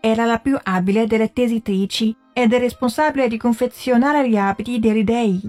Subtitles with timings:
[0.00, 5.40] era la più abile delle tesitrici ed è responsabile di confezionare gli abiti dei dei.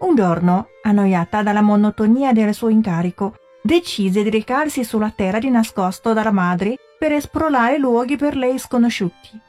[0.00, 6.12] Un giorno, annoiata dalla monotonia del suo incarico, decise di recarsi sulla terra di nascosto
[6.12, 9.40] dalla madre per esplorare luoghi per lei sconosciuti.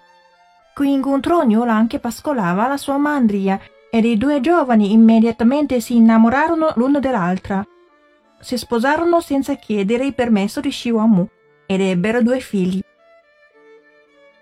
[0.74, 3.60] Qui incontrò Niolan che pascolava la sua mandria
[3.92, 7.66] ed i due giovani immediatamente si innamorarono l'uno dell'altra.
[8.42, 11.28] Si sposarono senza chiedere il permesso di Shiwamu
[11.66, 12.82] ed ebbero due figli.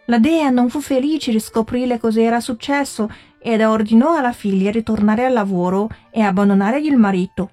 [0.05, 5.25] La dea non fu felice di scoprire cos'era successo ed ordinò alla figlia di tornare
[5.25, 7.51] al lavoro e abbandonare il marito.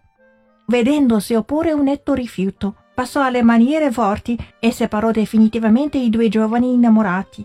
[0.66, 6.72] Vedendosi opporre un netto rifiuto, passò alle maniere forti e separò definitivamente i due giovani
[6.72, 7.44] innamorati.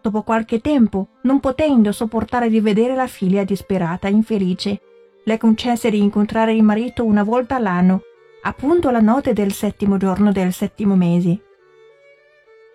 [0.00, 4.80] Dopo qualche tempo, non potendo sopportare di vedere la figlia disperata e infelice,
[5.24, 8.02] le concesse di incontrare il marito una volta all'anno,
[8.41, 11.39] appunto la notte del settimo giorno del settimo mese.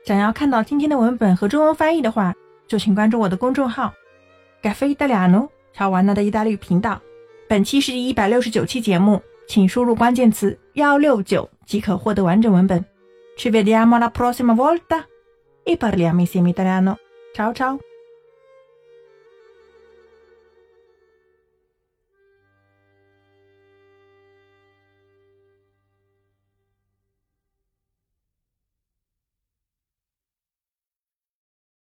[0.04, 2.34] 想要看到今天的文本和中文翻译的话，
[2.66, 3.92] 就请关注我的公众号“
[4.62, 7.00] 咖啡意大利诺”乔完娜的意大利语频道。
[7.48, 9.22] 本期是第一百六十九期节目。
[9.48, 12.82] 请输入关键词幺六九即可获得完整文本。
[13.36, 15.04] Ci vediamo la prossima volta
[15.64, 16.96] e parliamo insieme italiano.
[17.34, 17.85] Ciao ciao!